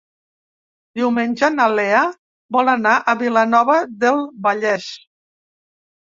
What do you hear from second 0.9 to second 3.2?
Diumenge na Lea vol anar a